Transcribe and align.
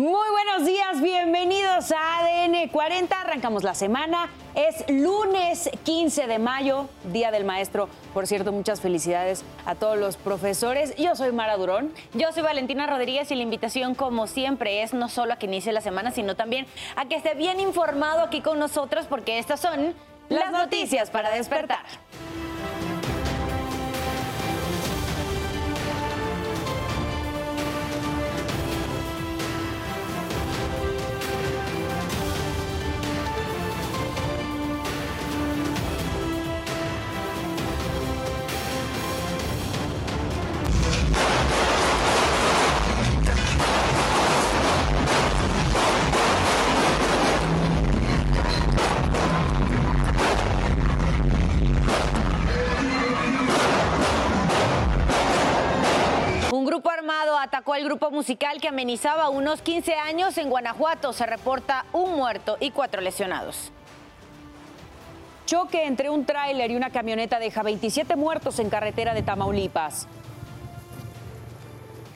Muy 0.00 0.30
buenos 0.30 0.64
días, 0.64 1.02
bienvenidos 1.02 1.92
a 1.92 2.20
ADN 2.20 2.70
40. 2.70 3.20
Arrancamos 3.20 3.64
la 3.64 3.74
semana. 3.74 4.30
Es 4.54 4.82
lunes 4.88 5.68
15 5.84 6.26
de 6.26 6.38
mayo, 6.38 6.88
Día 7.12 7.30
del 7.30 7.44
Maestro. 7.44 7.90
Por 8.14 8.26
cierto, 8.26 8.50
muchas 8.50 8.80
felicidades 8.80 9.44
a 9.66 9.74
todos 9.74 9.98
los 9.98 10.16
profesores. 10.16 10.96
Yo 10.96 11.14
soy 11.16 11.32
Mara 11.32 11.58
Durón. 11.58 11.92
Yo 12.14 12.32
soy 12.32 12.42
Valentina 12.42 12.86
Rodríguez 12.86 13.30
y 13.30 13.34
la 13.34 13.42
invitación, 13.42 13.94
como 13.94 14.26
siempre, 14.26 14.82
es 14.82 14.94
no 14.94 15.10
solo 15.10 15.34
a 15.34 15.36
que 15.36 15.44
inicie 15.44 15.70
la 15.70 15.82
semana, 15.82 16.12
sino 16.12 16.34
también 16.34 16.66
a 16.96 17.04
que 17.04 17.16
esté 17.16 17.34
bien 17.34 17.60
informado 17.60 18.22
aquí 18.22 18.40
con 18.40 18.58
nosotros, 18.58 19.04
porque 19.06 19.38
estas 19.38 19.60
son 19.60 19.94
las 20.30 20.50
noticias 20.50 21.10
para 21.10 21.28
despertar. 21.28 21.84
El 57.80 57.86
grupo 57.86 58.10
musical 58.10 58.60
que 58.60 58.68
amenizaba 58.68 59.30
unos 59.30 59.62
15 59.62 59.94
años 59.94 60.36
en 60.36 60.50
Guanajuato. 60.50 61.14
Se 61.14 61.24
reporta 61.24 61.86
un 61.94 62.14
muerto 62.14 62.58
y 62.60 62.72
cuatro 62.72 63.00
lesionados. 63.00 63.72
Choque 65.46 65.86
entre 65.86 66.10
un 66.10 66.26
tráiler 66.26 66.70
y 66.70 66.76
una 66.76 66.90
camioneta 66.90 67.38
deja 67.38 67.62
27 67.62 68.16
muertos 68.16 68.58
en 68.58 68.68
carretera 68.68 69.14
de 69.14 69.22
Tamaulipas. 69.22 70.06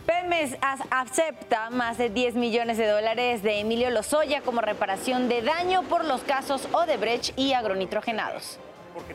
Pemes 0.05 0.55
acepta 0.91 1.71
más 1.71 1.97
de 1.97 2.11
10 2.11 2.35
millones 2.35 2.77
de 2.77 2.87
dólares 2.87 3.43
de 3.43 3.61
Emilio 3.61 3.89
Lozoya 3.89 4.43
como 4.43 4.61
reparación 4.61 5.31
de 5.31 5.41
daño 5.41 5.83
por 5.85 6.05
los 6.05 6.21
casos 6.21 6.69
Odebrecht 6.73 7.37
y 7.39 7.55
agronitrogenados. 7.55 8.59
Porque 8.93 9.15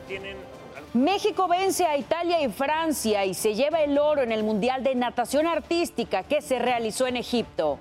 México 0.92 1.46
vence 1.46 1.86
a 1.86 1.96
Italia 1.96 2.42
y 2.42 2.48
Francia 2.48 3.24
y 3.24 3.34
se 3.34 3.54
lleva 3.54 3.80
el 3.80 3.96
oro 3.96 4.22
en 4.22 4.32
el 4.32 4.42
Mundial 4.42 4.82
de 4.82 4.96
Natación 4.96 5.46
Artística 5.46 6.24
que 6.24 6.42
se 6.42 6.58
realizó 6.58 7.06
en 7.06 7.16
Egipto. 7.16 7.78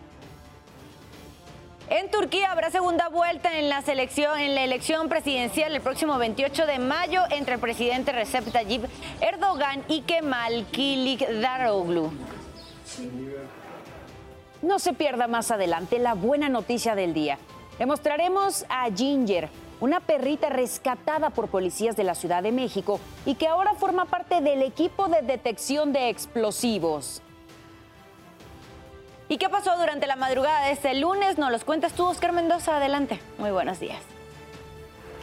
En 1.90 2.12
Turquía 2.12 2.52
habrá 2.52 2.70
segunda 2.70 3.10
vuelta 3.10 3.58
en 3.58 3.68
la, 3.68 3.84
en 3.88 4.56
la 4.56 4.64
elección 4.64 5.10
presidencial 5.10 5.74
el 5.74 5.82
próximo 5.82 6.20
28 6.20 6.68
de 6.68 6.78
mayo 6.78 7.24
entre 7.32 7.56
el 7.56 7.60
presidente 7.60 8.12
Recep 8.12 8.52
Tayyip 8.52 8.86
Erdogan 9.22 9.84
y 9.88 10.02
Kemal 10.02 10.68
Kılıçdaroğlu. 10.72 12.12
No 14.62 14.78
se 14.78 14.94
pierda 14.94 15.28
más 15.28 15.50
adelante 15.50 15.98
la 15.98 16.14
buena 16.14 16.48
noticia 16.48 16.94
del 16.94 17.16
día. 17.16 17.40
Le 17.80 17.88
mostraremos 17.88 18.66
a 18.70 18.88
Ginger, 18.92 19.50
una 19.80 20.00
perrita 20.00 20.50
rescatada 20.50 21.30
por 21.30 21.48
policías 21.48 21.96
de 21.96 22.04
la 22.04 22.16
Ciudad 22.16 22.44
de 22.44 22.52
México 22.52 23.00
y 23.26 23.36
que 23.36 23.48
ahora 23.48 23.74
forma 23.74 24.06
parte 24.06 24.42
del 24.42 24.62
equipo 24.62 25.08
de 25.08 25.22
detección 25.22 25.94
de 25.94 26.10
explosivos. 26.10 27.22
¿Y 29.28 29.38
qué 29.38 29.48
pasó 29.48 29.78
durante 29.78 30.08
la 30.08 30.16
madrugada 30.16 30.66
de 30.66 30.72
este 30.72 30.96
lunes? 30.96 31.38
Nos 31.38 31.52
los 31.52 31.64
cuentas 31.64 31.94
tú, 31.94 32.06
Oscar 32.06 32.32
Mendoza. 32.32 32.78
Adelante. 32.78 33.20
Muy 33.38 33.52
buenos 33.52 33.80
días. 33.80 34.02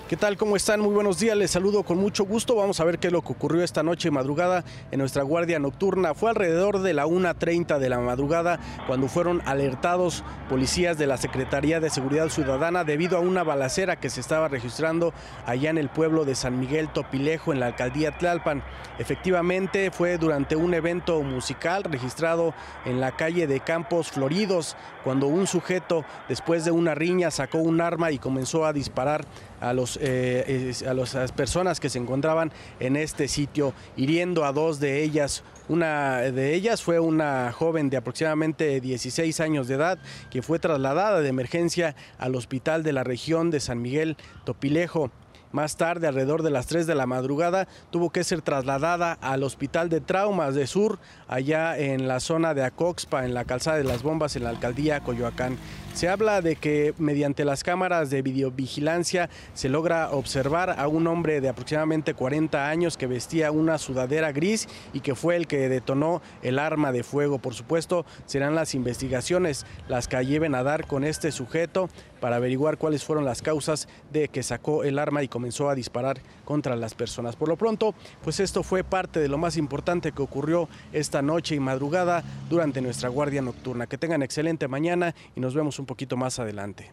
¿Qué 0.09 0.17
tal? 0.17 0.37
¿Cómo 0.37 0.55
están? 0.55 0.79
Muy 0.79 0.95
buenos 0.95 1.19
días. 1.19 1.37
Les 1.37 1.51
saludo 1.51 1.83
con 1.83 1.99
mucho 1.99 2.25
gusto. 2.25 2.55
Vamos 2.55 2.79
a 2.79 2.85
ver 2.85 3.01
qué 3.01 3.09
es 3.09 3.13
lo 3.13 3.23
que 3.23 3.33
ocurrió 3.33 3.65
esta 3.65 3.83
noche 3.83 4.13
madrugada 4.13 4.63
en 4.93 5.01
nuestra 5.01 5.25
guardia 5.25 5.59
nocturna. 5.59 6.15
Fue 6.15 6.31
alrededor 6.31 6.79
de 6.79 6.95
la 6.95 7.07
1.30 7.07 7.81
de 7.81 7.89
la 7.89 7.99
madrugada 7.99 8.61
cuando 8.87 9.09
fueron 9.09 9.43
alertados 9.47 10.23
policías 10.49 10.97
de 10.97 11.09
la 11.09 11.17
Secretaría 11.17 11.81
de 11.81 11.91
Seguridad 11.91 12.29
Ciudadana 12.29 12.85
debido 12.85 13.17
a 13.17 13.21
una 13.21 13.43
balacera 13.43 13.97
que 13.97 14.09
se 14.09 14.21
estaba 14.21 14.47
registrando 14.47 15.13
allá 15.45 15.71
en 15.71 15.79
el 15.79 15.89
pueblo 15.89 16.25
de 16.25 16.37
San 16.37 16.61
Miguel 16.61 16.89
Topilejo, 16.89 17.53
en 17.53 17.59
la 17.59 17.67
alcaldía 17.67 18.17
Tlalpan. 18.17 18.63
Efectivamente, 19.01 19.91
fue 19.91 20.19
durante 20.19 20.55
un 20.55 20.73
evento 20.73 21.21
musical 21.25 21.83
registrado 21.83 22.55
en 22.85 23.01
la 23.01 23.17
calle 23.17 23.49
de 23.49 23.59
Campos 23.59 24.13
Floridos, 24.13 24.77
cuando 25.03 25.27
un 25.27 25.49
sujeto, 25.49 26.05
después 26.29 26.65
de 26.65 26.71
una 26.71 26.95
riña, 26.95 27.33
sacó 27.33 27.59
un 27.59 27.81
arma 27.81 28.13
y 28.13 28.19
comenzó 28.19 28.65
a 28.65 28.73
disparar 28.73 29.25
a, 29.61 29.73
los, 29.73 29.99
eh, 30.03 30.73
las 30.85 31.33
personas 31.33 31.81
que 31.81 31.89
se 31.89 31.99
encontraban 31.99 32.53
en 32.81 32.97
este 32.97 33.29
sitio, 33.29 33.75
hiriendo 33.97 34.45
a 34.45 34.53
dos 34.53 34.81
de 34.81 35.03
ellas. 35.03 35.43
Una 35.69 36.19
de 36.19 36.55
ellas 36.55 36.83
fue 36.83 37.01
una 37.01 37.51
joven 37.53 37.91
de 37.91 37.97
aproximadamente 37.97 38.81
16 38.81 39.41
años 39.41 39.67
de 39.67 39.75
edad 39.75 39.99
que 40.31 40.43
fue 40.43 40.59
trasladada 40.59 41.21
de 41.21 41.29
emergencia 41.29 41.97
al 42.19 42.37
hospital 42.37 42.83
de 42.83 42.93
la 42.93 43.03
región 43.03 43.51
de 43.51 43.61
San 43.61 43.83
Miguel 43.83 44.17
Topilejo. 44.45 45.11
Más 45.53 45.77
tarde, 45.77 46.07
alrededor 46.07 46.43
de 46.43 46.51
las 46.51 46.67
3 46.67 46.87
de 46.87 46.95
la 46.95 47.07
madrugada, 47.07 47.69
tuvo 47.91 48.11
que 48.11 48.25
ser 48.25 48.43
trasladada 48.43 49.13
al 49.21 49.43
Hospital 49.43 49.89
de 49.89 50.01
Traumas 50.01 50.55
de 50.55 50.67
Sur, 50.67 50.99
allá 51.29 51.79
en 51.79 52.09
la 52.09 52.21
zona 52.21 52.55
de 52.55 52.65
Acoxpa, 52.65 53.25
en 53.25 53.35
la 53.35 53.45
calzada 53.45 53.79
de 53.79 53.85
las 53.85 54.03
bombas, 54.03 54.37
en 54.37 54.45
la 54.45 54.51
alcaldía 54.51 55.01
Coyoacán. 55.01 55.57
Se 55.97 56.11
habla 56.11 56.43
de 56.43 56.57
que 56.57 56.93
mediante 56.99 57.47
las 57.47 57.65
cámaras 57.65 58.11
de 58.11 58.21
videovigilancia 58.21 59.31
se 59.55 59.71
logra 59.71 60.11
observar 60.11 60.79
a 60.79 60.89
un 60.89 61.07
hombre 61.07 61.41
de 61.41 61.49
aproximadamente 61.49 62.13
40 62.13 62.69
años 62.69 62.99
que 62.99 63.07
vestía 63.07 63.51
una 63.51 63.79
sudadera 63.79 64.31
gris 64.31 64.69
y 64.93 65.01
que 65.01 65.15
fue 65.15 65.37
el 65.37 65.47
que 65.47 65.71
detonó 65.71 66.21
el 66.43 66.59
arma 66.59 66.93
de 66.93 67.03
fuego. 67.03 67.39
Por 67.39 67.55
supuesto, 67.55 68.05
serán 68.27 68.55
las 68.55 68.75
investigaciones 68.75 69.65
las 69.89 70.07
que 70.07 70.23
lleven 70.27 70.55
a 70.55 70.63
dar 70.63 70.87
con 70.87 71.03
este 71.03 71.33
sujeto 71.33 71.89
para 72.21 72.37
averiguar 72.37 72.77
cuáles 72.77 73.05
fueron 73.05 73.25
las 73.25 73.41
causas 73.41 73.89
de 74.13 74.29
que 74.29 74.43
sacó 74.43 74.85
el 74.85 74.99
arma 74.99 75.23
y 75.23 75.29
comenzó 75.37 75.69
a 75.69 75.75
disparar 75.75 76.19
contra 76.47 76.77
las 76.77 76.95
personas. 76.95 77.37
Por 77.37 77.51
lo 77.51 77.57
pronto, 77.59 77.95
pues 78.25 78.41
esto 78.41 78.63
fue 78.63 78.85
parte 78.85 79.21
de 79.21 79.29
lo 79.29 79.37
más 79.37 79.59
importante 79.59 80.13
que 80.13 80.23
ocurrió 80.23 80.67
esta 80.95 81.21
noche 81.21 81.55
y 81.55 81.61
madrugada 81.61 82.25
durante 82.49 82.81
nuestra 82.81 83.11
guardia 83.11 83.43
nocturna. 83.43 83.87
Que 83.87 83.99
tengan 83.99 84.23
excelente 84.23 84.67
mañana 84.67 85.15
y 85.35 85.41
nos 85.41 85.55
vemos 85.55 85.79
un 85.79 85.85
poquito 85.85 86.17
más 86.17 86.39
adelante. 86.39 86.91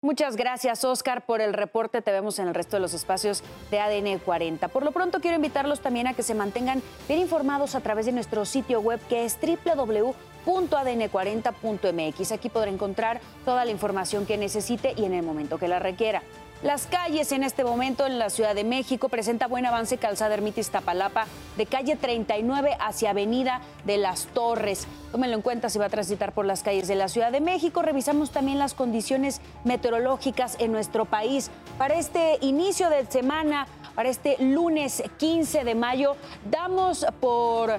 Muchas 0.00 0.34
gracias, 0.34 0.84
Oscar, 0.84 1.24
por 1.24 1.40
el 1.40 1.52
reporte. 1.52 2.02
Te 2.02 2.10
vemos 2.10 2.40
en 2.40 2.48
el 2.48 2.54
resto 2.54 2.74
de 2.74 2.80
los 2.80 2.94
espacios 2.94 3.44
de 3.70 3.78
ADN 3.78 4.18
40. 4.18 4.66
Por 4.66 4.82
lo 4.82 4.90
pronto, 4.90 5.20
quiero 5.20 5.36
invitarlos 5.36 5.78
también 5.78 6.08
a 6.08 6.14
que 6.14 6.24
se 6.24 6.34
mantengan 6.34 6.82
bien 7.06 7.20
informados 7.20 7.76
a 7.76 7.80
través 7.80 8.06
de 8.06 8.12
nuestro 8.12 8.44
sitio 8.44 8.80
web 8.80 8.98
que 9.08 9.24
es 9.24 9.36
www.adn40.mx. 10.48 12.32
Aquí 12.32 12.48
podrá 12.48 12.70
encontrar 12.70 13.20
toda 13.44 13.64
la 13.64 13.70
información 13.70 14.26
que 14.26 14.38
necesite 14.38 14.94
y 14.96 15.04
en 15.04 15.14
el 15.14 15.22
momento 15.22 15.58
que 15.58 15.68
la 15.68 15.78
requiera. 15.78 16.22
Las 16.60 16.86
calles 16.86 17.30
en 17.30 17.44
este 17.44 17.62
momento 17.62 18.04
en 18.04 18.18
la 18.18 18.30
Ciudad 18.30 18.52
de 18.52 18.64
México 18.64 19.08
presenta 19.08 19.46
buen 19.46 19.64
avance 19.64 19.96
calzada 19.96 20.34
Ermitis 20.34 20.70
Tapalapa 20.70 21.26
de 21.56 21.66
calle 21.66 21.94
39 21.94 22.76
hacia 22.80 23.10
Avenida 23.10 23.60
de 23.84 23.96
las 23.96 24.26
Torres. 24.26 24.88
Tómenlo 25.12 25.36
en 25.36 25.42
cuenta 25.42 25.70
si 25.70 25.78
va 25.78 25.84
a 25.84 25.88
transitar 25.88 26.32
por 26.32 26.46
las 26.46 26.64
calles 26.64 26.88
de 26.88 26.96
la 26.96 27.06
Ciudad 27.06 27.30
de 27.30 27.40
México. 27.40 27.82
Revisamos 27.82 28.32
también 28.32 28.58
las 28.58 28.74
condiciones 28.74 29.40
meteorológicas 29.62 30.56
en 30.58 30.72
nuestro 30.72 31.04
país. 31.04 31.52
Para 31.78 31.94
este 31.94 32.38
inicio 32.40 32.90
de 32.90 33.06
semana, 33.06 33.68
para 33.98 34.10
este 34.10 34.36
lunes 34.38 35.02
15 35.16 35.64
de 35.64 35.74
mayo, 35.74 36.14
damos 36.48 37.04
por 37.18 37.68
eh, 37.70 37.78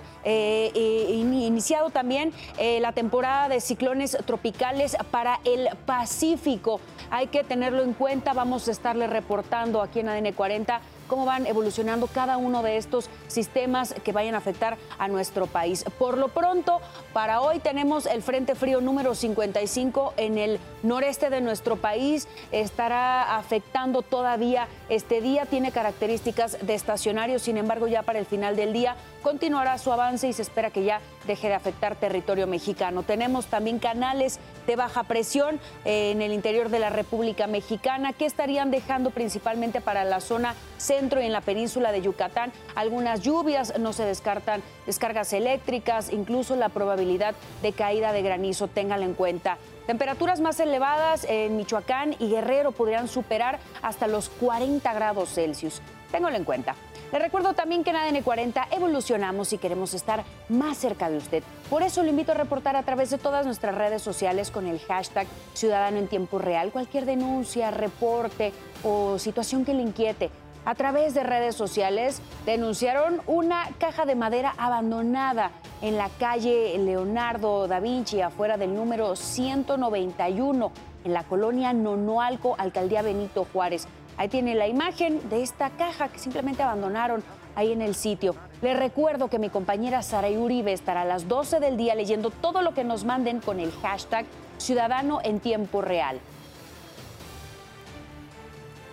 eh, 0.75 1.11
iniciado 1.13 1.91
también 1.91 2.33
eh, 2.57 2.81
la 2.81 2.91
temporada 2.91 3.47
de 3.47 3.61
ciclones 3.61 4.17
tropicales 4.25 4.97
para 5.11 5.39
el 5.45 5.69
Pacífico. 5.85 6.81
Hay 7.09 7.27
que 7.27 7.45
tenerlo 7.45 7.83
en 7.83 7.93
cuenta. 7.93 8.33
Vamos 8.33 8.67
estarle 8.67 9.07
reportando 9.07 9.81
aquí 9.81 10.01
en 10.01 10.09
ADN 10.09 10.33
40 10.33 10.81
cómo 11.09 11.25
van 11.25 11.45
evolucionando 11.45 12.07
cada 12.07 12.37
uno 12.37 12.63
de 12.63 12.77
estos 12.77 13.09
sistemas 13.27 13.93
que 14.05 14.13
vayan 14.13 14.35
a 14.35 14.37
afectar 14.37 14.77
a 14.97 15.09
nuestro 15.09 15.47
país. 15.47 15.83
Por 15.97 16.17
lo 16.17 16.29
pronto, 16.29 16.79
para 17.11 17.41
hoy 17.41 17.59
tenemos 17.59 18.05
el 18.05 18.21
Frente 18.21 18.55
Frío 18.55 18.79
número 18.79 19.15
55 19.15 20.13
en 20.15 20.37
el 20.37 20.59
noreste 20.83 21.29
de 21.29 21.41
nuestro 21.41 21.75
país. 21.75 22.29
Estará 22.51 23.35
afectando 23.35 24.01
todavía 24.03 24.67
este 24.87 25.19
día. 25.19 25.45
Tiene 25.45 25.71
características 25.71 26.65
de 26.65 26.75
estacionario, 26.75 27.39
sin 27.39 27.57
embargo, 27.57 27.87
ya 27.87 28.03
para 28.03 28.19
el 28.19 28.25
final 28.25 28.55
del 28.55 28.71
día 28.71 28.95
continuará 29.21 29.77
su 29.77 29.91
avance 29.91 30.27
y 30.27 30.33
se 30.33 30.41
espera 30.41 30.71
que 30.71 30.83
ya 30.83 31.01
deje 31.27 31.47
de 31.47 31.53
afectar 31.53 31.95
territorio 31.95 32.47
mexicano. 32.47 33.03
Tenemos 33.03 33.47
también 33.47 33.79
canales 33.79 34.39
de 34.65 34.75
baja 34.75 35.03
presión 35.03 35.59
eh, 35.85 36.11
en 36.11 36.21
el 36.21 36.31
interior 36.31 36.69
de 36.69 36.79
la 36.79 36.89
República 36.89 37.47
Mexicana 37.47 38.13
que 38.13 38.25
estarían 38.25 38.71
dejando 38.71 39.11
principalmente 39.11 39.81
para 39.81 40.03
la 40.03 40.19
zona 40.21 40.55
centro 40.77 41.21
y 41.21 41.25
en 41.25 41.33
la 41.33 41.41
península 41.41 41.91
de 41.91 42.01
Yucatán 42.01 42.51
algunas 42.75 43.21
lluvias, 43.21 43.77
no 43.79 43.93
se 43.93 44.05
descartan 44.05 44.61
descargas 44.85 45.33
eléctricas, 45.33 46.11
incluso 46.11 46.55
la 46.55 46.69
probabilidad 46.69 47.35
de 47.61 47.73
caída 47.73 48.11
de 48.11 48.21
granizo, 48.21 48.67
ténganlo 48.67 49.05
en 49.05 49.13
cuenta. 49.13 49.57
Temperaturas 49.87 50.39
más 50.39 50.59
elevadas 50.59 51.25
en 51.27 51.57
Michoacán 51.57 52.15
y 52.19 52.29
Guerrero 52.29 52.71
podrían 52.71 53.07
superar 53.07 53.59
hasta 53.81 54.07
los 54.07 54.29
40 54.29 54.93
grados 54.93 55.33
Celsius. 55.33 55.81
Ténganlo 56.11 56.37
en 56.37 56.43
cuenta. 56.43 56.75
Le 57.11 57.17
recuerdo 57.17 57.53
también 57.53 57.83
que 57.83 57.89
en 57.89 57.95
ADN 57.95 58.21
40 58.21 58.67
evolucionamos 58.71 59.51
y 59.51 59.57
queremos 59.57 59.95
estar 59.95 60.23
más 60.47 60.77
cerca 60.77 61.09
de 61.09 61.17
usted. 61.17 61.43
Por 61.67 61.81
eso 61.81 62.03
lo 62.03 62.09
invito 62.09 62.33
a 62.33 62.35
reportar 62.35 62.75
a 62.75 62.83
través 62.83 63.09
de 63.09 63.17
todas 63.17 63.47
nuestras 63.47 63.73
redes 63.73 64.03
sociales 64.03 64.51
con 64.51 64.67
el 64.67 64.79
hashtag 64.79 65.25
Ciudadano 65.55 65.97
en 65.97 66.07
Tiempo 66.07 66.37
Real 66.37 66.71
cualquier 66.71 67.05
denuncia, 67.05 67.71
reporte 67.71 68.53
o 68.83 69.17
situación 69.17 69.65
que 69.65 69.73
le 69.73 69.81
inquiete. 69.81 70.29
A 70.65 70.75
través 70.75 71.15
de 71.15 71.23
redes 71.23 71.55
sociales 71.55 72.21
denunciaron 72.45 73.21
una 73.25 73.69
caja 73.79 74.05
de 74.05 74.13
madera 74.13 74.53
abandonada 74.57 75.51
en 75.81 75.97
la 75.97 76.09
calle 76.19 76.77
Leonardo 76.77 77.67
da 77.67 77.79
Vinci, 77.79 78.21
afuera 78.21 78.57
del 78.57 78.75
número 78.75 79.15
191, 79.15 80.71
en 81.05 81.13
la 81.13 81.23
colonia 81.23 81.73
Nonoalco, 81.73 82.55
alcaldía 82.59 83.01
Benito 83.01 83.47
Juárez. 83.51 83.87
Ahí 84.19 84.27
tiene 84.27 84.53
la 84.53 84.67
imagen 84.67 85.29
de 85.29 85.41
esta 85.41 85.69
caja 85.69 86.09
que 86.09 86.19
simplemente 86.19 86.61
abandonaron 86.61 87.23
ahí 87.55 87.71
en 87.71 87.81
el 87.81 87.95
sitio. 87.95 88.35
Les 88.61 88.77
recuerdo 88.77 89.29
que 89.29 89.39
mi 89.39 89.49
compañera 89.49 90.03
Sara 90.03 90.27
Uribe 90.27 90.73
estará 90.73 91.03
a 91.03 91.05
las 91.05 91.29
12 91.29 91.61
del 91.61 91.77
día 91.77 91.95
leyendo 91.95 92.29
todo 92.29 92.61
lo 92.61 92.73
que 92.73 92.83
nos 92.83 93.05
manden 93.05 93.39
con 93.39 93.61
el 93.61 93.71
hashtag 93.71 94.25
Ciudadano 94.57 95.21
en 95.23 95.39
Tiempo 95.39 95.81
Real. 95.81 96.19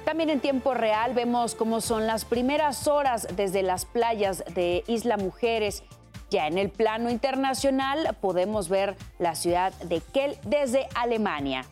También 0.05 0.31
en 0.31 0.38
tiempo 0.38 0.75
real 0.75 1.12
vemos 1.14 1.56
cómo 1.56 1.81
son 1.81 2.06
las 2.06 2.25
primeras 2.25 2.87
horas 2.87 3.26
desde 3.34 3.64
las 3.64 3.84
playas 3.84 4.44
de 4.55 4.84
Isla 4.87 5.17
Mujeres. 5.17 5.82
Ya 6.31 6.46
en 6.46 6.56
el 6.56 6.70
plano 6.70 7.11
internacional 7.11 8.17
podemos 8.20 8.69
ver 8.69 8.94
la 9.19 9.34
ciudad 9.34 9.73
de 9.81 10.00
Kiel 10.00 10.38
desde 10.44 10.87
Alemania. 10.94 11.64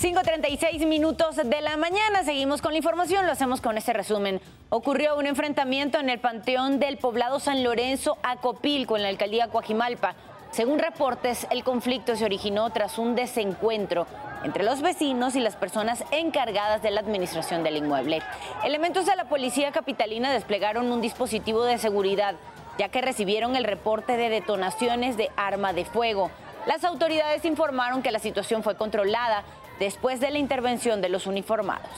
5.36 0.00 0.86
minutos 0.86 1.34
de 1.34 1.60
la 1.60 1.76
mañana. 1.76 2.22
Seguimos 2.22 2.62
con 2.62 2.70
la 2.70 2.76
información, 2.76 3.26
lo 3.26 3.32
hacemos 3.32 3.60
con 3.60 3.76
este 3.76 3.92
resumen. 3.92 4.40
Ocurrió 4.68 5.16
un 5.16 5.26
enfrentamiento 5.26 5.98
en 5.98 6.08
el 6.08 6.20
Panteón 6.20 6.78
del 6.78 6.98
Poblado 6.98 7.40
San 7.40 7.64
Lorenzo 7.64 8.16
Acopil 8.22 8.86
con 8.86 9.02
la 9.02 9.08
alcaldía 9.08 9.48
Coajimalpa. 9.48 10.14
Según 10.52 10.78
reportes, 10.78 11.48
el 11.50 11.64
conflicto 11.64 12.14
se 12.14 12.24
originó 12.24 12.70
tras 12.70 12.96
un 12.96 13.16
desencuentro 13.16 14.06
entre 14.44 14.62
los 14.62 14.82
vecinos 14.82 15.34
y 15.34 15.40
las 15.40 15.56
personas 15.56 16.04
encargadas 16.12 16.80
de 16.80 16.92
la 16.92 17.00
administración 17.00 17.64
del 17.64 17.78
inmueble. 17.78 18.22
Elementos 18.62 19.04
de 19.04 19.16
la 19.16 19.24
policía 19.24 19.72
capitalina 19.72 20.32
desplegaron 20.32 20.92
un 20.92 21.00
dispositivo 21.00 21.64
de 21.64 21.76
seguridad, 21.76 22.36
ya 22.78 22.88
que 22.88 23.02
recibieron 23.02 23.56
el 23.56 23.64
reporte 23.64 24.16
de 24.16 24.28
detonaciones 24.28 25.16
de 25.16 25.28
arma 25.36 25.72
de 25.72 25.84
fuego. 25.84 26.30
Las 26.66 26.84
autoridades 26.84 27.44
informaron 27.44 28.00
que 28.00 28.12
la 28.12 28.20
situación 28.20 28.62
fue 28.62 28.76
controlada 28.76 29.42
después 29.78 30.20
de 30.20 30.30
la 30.30 30.38
intervención 30.38 31.00
de 31.00 31.08
los 31.08 31.26
uniformados. 31.26 31.88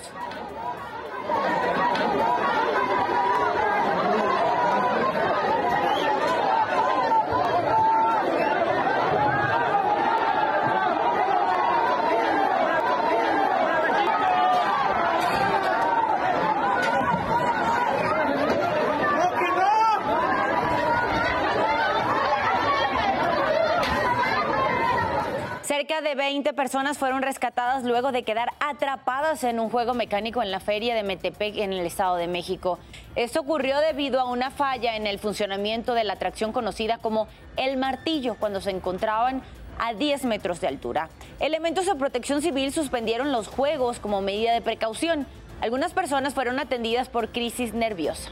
Cerca 25.81 26.03
de 26.03 26.15
20 26.15 26.53
personas 26.53 26.99
fueron 26.99 27.23
rescatadas 27.23 27.85
luego 27.85 28.12
de 28.12 28.23
quedar 28.23 28.53
atrapadas 28.61 29.44
en 29.44 29.59
un 29.59 29.71
juego 29.71 29.94
mecánico 29.94 30.43
en 30.43 30.50
la 30.50 30.61
feria 30.61 30.94
de 30.94 31.03
Metepec 31.03 31.56
en 31.56 31.73
el 31.73 31.87
Estado 31.87 32.17
de 32.17 32.29
México. 32.29 32.79
Esto 33.17 33.41
ocurrió 33.41 33.81
debido 33.81 34.21
a 34.21 34.27
una 34.27 34.50
falla 34.50 34.94
en 34.97 35.06
el 35.06 35.19
funcionamiento 35.19 35.94
de 35.94 36.05
la 36.05 36.12
atracción 36.12 36.53
conocida 36.53 36.99
como 36.99 37.29
El 37.56 37.79
Martillo 37.79 38.37
cuando 38.38 38.61
se 38.61 38.69
encontraban 38.69 39.41
a 39.79 39.94
10 39.94 40.27
metros 40.27 40.61
de 40.61 40.69
altura. 40.69 41.09
Elementos 41.38 41.87
de 41.87 41.94
protección 41.94 42.43
civil 42.43 42.75
suspendieron 42.75 43.33
los 43.33 43.49
juegos 43.49 44.00
como 44.00 44.21
medida 44.21 44.53
de 44.53 44.61
precaución. 44.61 45.26
Algunas 45.62 45.94
personas 45.94 46.35
fueron 46.35 46.59
atendidas 46.59 47.09
por 47.09 47.31
crisis 47.31 47.73
nerviosa. 47.73 48.29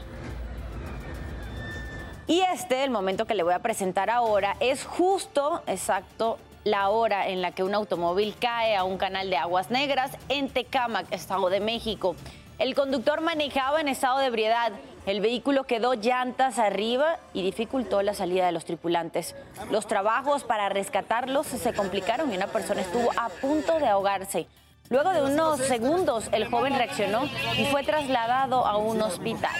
Y 2.27 2.41
este, 2.53 2.83
el 2.83 2.91
momento 2.91 3.25
que 3.25 3.33
le 3.33 3.41
voy 3.41 3.55
a 3.55 3.59
presentar 3.59 4.11
ahora, 4.11 4.55
es 4.59 4.85
justo, 4.85 5.63
exacto, 5.65 6.37
la 6.69 6.89
hora 6.89 7.27
en 7.27 7.41
la 7.41 7.51
que 7.51 7.63
un 7.63 7.73
automóvil 7.73 8.35
cae 8.39 8.75
a 8.75 8.83
un 8.83 8.97
canal 8.97 9.29
de 9.29 9.37
aguas 9.37 9.71
negras 9.71 10.11
en 10.29 10.49
Tecámac, 10.49 11.11
Estado 11.11 11.49
de 11.49 11.59
México. 11.59 12.15
El 12.59 12.75
conductor 12.75 13.21
manejaba 13.21 13.81
en 13.81 13.87
estado 13.87 14.19
de 14.19 14.27
ebriedad. 14.27 14.71
El 15.05 15.21
vehículo 15.21 15.63
quedó 15.63 15.93
llantas 15.93 16.59
arriba 16.59 17.17
y 17.33 17.41
dificultó 17.41 18.01
la 18.01 18.13
salida 18.13 18.45
de 18.45 18.51
los 18.51 18.65
tripulantes. 18.65 19.35
Los 19.71 19.87
trabajos 19.87 20.43
para 20.43 20.69
rescatarlos 20.69 21.47
se 21.47 21.73
complicaron 21.73 22.31
y 22.31 22.35
una 22.35 22.47
persona 22.47 22.81
estuvo 22.81 23.09
a 23.17 23.29
punto 23.29 23.79
de 23.79 23.87
ahogarse. 23.87 24.47
Luego 24.89 25.11
de 25.11 25.21
unos 25.21 25.59
segundos, 25.59 26.29
el 26.31 26.49
joven 26.49 26.75
reaccionó 26.75 27.23
y 27.57 27.65
fue 27.65 27.83
trasladado 27.83 28.65
a 28.65 28.77
un 28.77 29.01
hospital. 29.01 29.55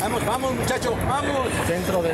Vamos, 0.00 0.24
vamos, 0.24 0.54
muchachos, 0.54 0.94
vamos. 1.06 1.48
Centro 1.66 2.02
de 2.02 2.12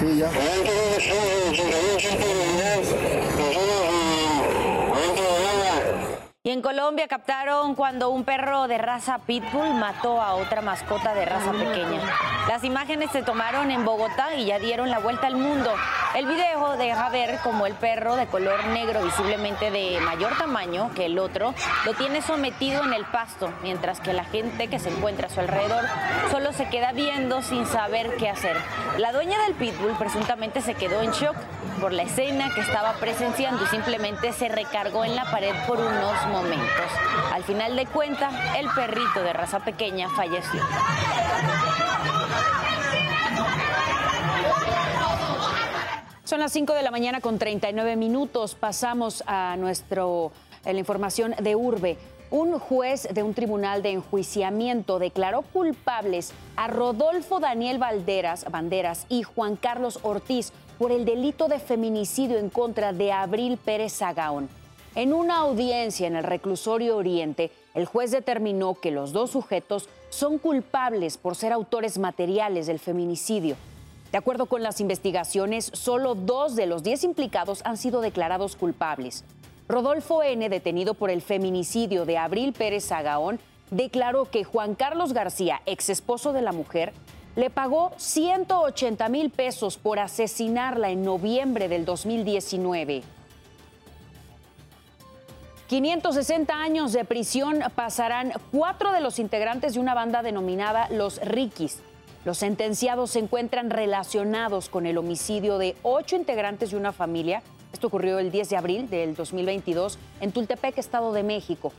Sí, 0.00 0.16
ya. 0.16 0.30
En 6.52 6.60
Colombia 6.60 7.08
captaron 7.08 7.74
cuando 7.74 8.10
un 8.10 8.24
perro 8.24 8.68
de 8.68 8.76
raza 8.76 9.18
pitbull 9.18 9.72
mató 9.72 10.20
a 10.20 10.34
otra 10.34 10.60
mascota 10.60 11.14
de 11.14 11.24
raza 11.24 11.50
pequeña. 11.52 12.00
Las 12.46 12.62
imágenes 12.62 13.10
se 13.10 13.22
tomaron 13.22 13.70
en 13.70 13.86
Bogotá 13.86 14.34
y 14.34 14.44
ya 14.44 14.58
dieron 14.58 14.90
la 14.90 14.98
vuelta 14.98 15.28
al 15.28 15.36
mundo. 15.36 15.72
El 16.14 16.26
video 16.26 16.76
deja 16.76 17.08
ver 17.08 17.38
como 17.42 17.66
el 17.66 17.72
perro 17.72 18.16
de 18.16 18.26
color 18.26 18.66
negro, 18.66 19.02
visiblemente 19.02 19.70
de 19.70 19.98
mayor 20.00 20.36
tamaño 20.36 20.90
que 20.94 21.06
el 21.06 21.18
otro, 21.18 21.54
lo 21.86 21.94
tiene 21.94 22.20
sometido 22.20 22.84
en 22.84 22.92
el 22.92 23.06
pasto, 23.06 23.50
mientras 23.62 24.00
que 24.00 24.12
la 24.12 24.24
gente 24.24 24.68
que 24.68 24.78
se 24.78 24.90
encuentra 24.90 25.28
a 25.28 25.30
su 25.30 25.40
alrededor 25.40 25.86
solo 26.30 26.52
se 26.52 26.68
queda 26.68 26.92
viendo 26.92 27.40
sin 27.40 27.64
saber 27.66 28.16
qué 28.18 28.28
hacer. 28.28 28.58
La 28.98 29.12
dueña 29.12 29.40
del 29.44 29.54
pitbull 29.54 29.96
presuntamente 29.96 30.60
se 30.60 30.74
quedó 30.74 31.00
en 31.00 31.12
shock 31.12 31.36
por 31.80 31.92
la 31.92 32.02
escena 32.02 32.50
que 32.54 32.60
estaba 32.60 32.92
presenciando 32.94 33.64
y 33.64 33.66
simplemente 33.68 34.32
se 34.32 34.48
recargó 34.48 35.04
en 35.04 35.16
la 35.16 35.24
pared 35.30 35.54
por 35.66 35.78
unos 35.78 36.26
momentos. 36.26 36.41
Al 37.32 37.44
final 37.44 37.76
de 37.76 37.86
cuentas, 37.86 38.34
el 38.58 38.68
perrito 38.70 39.22
de 39.22 39.32
raza 39.32 39.60
pequeña 39.60 40.08
falleció. 40.10 40.60
Son 46.24 46.40
las 46.40 46.52
5 46.52 46.72
de 46.72 46.82
la 46.82 46.90
mañana 46.90 47.20
con 47.20 47.38
39 47.38 47.96
minutos. 47.96 48.54
Pasamos 48.54 49.22
a 49.26 49.56
nuestro 49.58 50.32
la 50.64 50.78
información 50.78 51.34
de 51.40 51.56
Urbe. 51.56 51.98
Un 52.30 52.58
juez 52.58 53.08
de 53.12 53.22
un 53.22 53.34
tribunal 53.34 53.82
de 53.82 53.90
enjuiciamiento 53.90 54.98
declaró 54.98 55.42
culpables 55.42 56.32
a 56.56 56.68
Rodolfo 56.68 57.40
Daniel 57.40 57.78
Valderas, 57.78 58.46
Banderas 58.50 59.04
y 59.10 59.22
Juan 59.22 59.56
Carlos 59.56 59.98
Ortiz 60.02 60.52
por 60.78 60.92
el 60.92 61.04
delito 61.04 61.48
de 61.48 61.58
feminicidio 61.58 62.38
en 62.38 62.48
contra 62.48 62.94
de 62.94 63.12
Abril 63.12 63.58
Pérez 63.62 63.92
Sagaón. 63.92 64.48
En 64.94 65.14
una 65.14 65.38
audiencia 65.38 66.06
en 66.06 66.16
el 66.16 66.24
reclusorio 66.24 66.98
Oriente, 66.98 67.50
el 67.72 67.86
juez 67.86 68.10
determinó 68.10 68.74
que 68.74 68.90
los 68.90 69.14
dos 69.14 69.30
sujetos 69.30 69.88
son 70.10 70.36
culpables 70.36 71.16
por 71.16 71.34
ser 71.34 71.52
autores 71.52 71.98
materiales 71.98 72.66
del 72.66 72.78
feminicidio. 72.78 73.56
De 74.10 74.18
acuerdo 74.18 74.44
con 74.44 74.62
las 74.62 74.82
investigaciones, 74.82 75.70
solo 75.72 76.14
dos 76.14 76.56
de 76.56 76.66
los 76.66 76.82
diez 76.82 77.04
implicados 77.04 77.62
han 77.64 77.78
sido 77.78 78.02
declarados 78.02 78.54
culpables. 78.54 79.24
Rodolfo 79.66 80.22
N., 80.22 80.46
detenido 80.50 80.92
por 80.92 81.08
el 81.08 81.22
feminicidio 81.22 82.04
de 82.04 82.18
Abril 82.18 82.52
Pérez 82.52 82.84
Sagaón, 82.84 83.40
declaró 83.70 84.30
que 84.30 84.44
Juan 84.44 84.74
Carlos 84.74 85.14
García, 85.14 85.62
ex 85.64 85.88
esposo 85.88 86.34
de 86.34 86.42
la 86.42 86.52
mujer, 86.52 86.92
le 87.34 87.48
pagó 87.48 87.92
180 87.96 89.08
mil 89.08 89.30
pesos 89.30 89.78
por 89.78 89.98
asesinarla 89.98 90.90
en 90.90 91.02
noviembre 91.02 91.68
del 91.70 91.86
2019. 91.86 93.02
560 95.72 96.54
años 96.54 96.92
de 96.92 97.06
prisión 97.06 97.60
pasarán 97.74 98.34
cuatro 98.50 98.92
de 98.92 99.00
los 99.00 99.18
integrantes 99.18 99.72
de 99.72 99.80
una 99.80 99.94
banda 99.94 100.22
denominada 100.22 100.86
Los 100.90 101.18
Riquis. 101.22 101.78
Los 102.26 102.36
sentenciados 102.36 103.12
se 103.12 103.20
encuentran 103.20 103.70
relacionados 103.70 104.68
con 104.68 104.84
el 104.84 104.98
homicidio 104.98 105.56
de 105.56 105.74
ocho 105.82 106.14
integrantes 106.16 106.72
de 106.72 106.76
una 106.76 106.92
familia. 106.92 107.42
Esto 107.72 107.86
ocurrió 107.86 108.18
el 108.18 108.30
10 108.30 108.50
de 108.50 108.56
abril 108.58 108.90
del 108.90 109.14
2022 109.14 109.98
en 110.20 110.32
Tultepec, 110.32 110.76
Estado 110.76 111.10
de 111.14 111.22
México. 111.22 111.72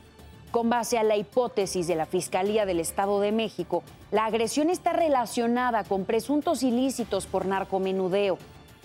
Con 0.49 0.71
base 0.71 0.97
a 0.97 1.03
la 1.03 1.15
hipótesis 1.15 1.85
de 1.85 1.93
la 1.93 2.07
Fiscalía 2.07 2.65
del 2.65 2.79
Estado 2.79 3.19
de 3.19 3.31
México, 3.31 3.83
la 4.09 4.25
agresión 4.25 4.71
está 4.71 4.93
relacionada 4.93 5.83
con 5.83 6.05
presuntos 6.05 6.63
ilícitos 6.63 7.27
por 7.27 7.45
narcomenudeo. 7.45 8.39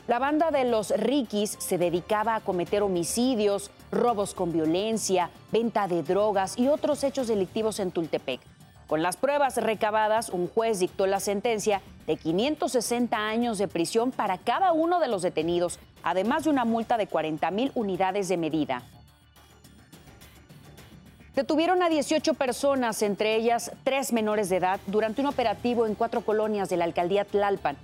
La 0.07 0.19
banda 0.19 0.51
de 0.51 0.65
los 0.65 0.91
Rikis 0.91 1.57
se 1.59 1.79
dedicaba 1.79 2.35
a 2.35 2.41
cometer 2.41 2.83
homicidios, 2.83 3.71
robos 3.91 4.35
con 4.35 4.53
violencia, 4.53 5.31
venta 5.53 5.89
de 5.89 6.03
drogas 6.03 6.59
y 6.59 6.69
otros 6.69 7.05
hechos 7.05 7.29
delictivos 7.29 7.81
en 7.81 7.91
Tultepec. 7.91 8.41
Con 8.87 9.03
las 9.03 9.17
pruebas 9.17 9.57
recabadas, 9.57 10.31
un 10.31 10.49
juez 10.49 10.79
dictó 10.79 11.07
la 11.07 11.21
sentencia 11.21 11.83
de 12.07 12.17
560 12.17 13.17
años 13.17 13.59
de 13.59 13.69
prisión 13.69 14.13
para 14.13 14.39
cada 14.39 14.73
uno 14.73 14.99
de 14.99 15.09
los 15.09 15.21
detenidos, 15.21 15.79
además 16.03 16.45
de 16.45 16.51
una 16.51 16.65
multa 16.65 16.97
de 16.97 17.07
40 17.07 17.51
mil 17.51 17.71
unidades 17.75 18.29
de 18.29 18.39
medida. 18.39 18.83
Detuvieron 21.37 21.83
a 21.83 21.89
18 21.89 22.35
personas, 22.35 23.03
entre 23.03 23.37
ellas 23.37 23.71
tres 23.85 24.13
menores 24.13 24.49
de 24.49 24.57
edad, 24.57 24.81
durante 24.87 25.21
un 25.21 25.29
operativo 25.29 25.87
en 25.87 25.95
cuatro 25.95 26.23
colonias 26.23 26.69
de 26.69 26.79
la 26.79 26.85
alcaldía 26.85 27.25
Tlalpan. 27.25 27.77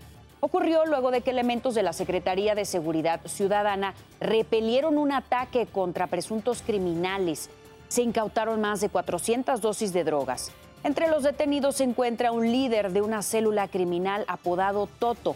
Ocurrió 0.44 0.84
luego 0.84 1.10
de 1.10 1.22
que 1.22 1.30
elementos 1.30 1.74
de 1.74 1.82
la 1.82 1.94
Secretaría 1.94 2.54
de 2.54 2.66
Seguridad 2.66 3.18
Ciudadana 3.24 3.94
repelieron 4.20 4.98
un 4.98 5.10
ataque 5.10 5.64
contra 5.64 6.06
presuntos 6.06 6.60
criminales. 6.60 7.48
Se 7.88 8.02
incautaron 8.02 8.60
más 8.60 8.82
de 8.82 8.90
400 8.90 9.62
dosis 9.62 9.94
de 9.94 10.04
drogas. 10.04 10.52
Entre 10.82 11.08
los 11.08 11.22
detenidos 11.22 11.76
se 11.76 11.84
encuentra 11.84 12.30
un 12.30 12.52
líder 12.52 12.92
de 12.92 13.00
una 13.00 13.22
célula 13.22 13.68
criminal 13.68 14.26
apodado 14.28 14.86
Toto. 14.98 15.34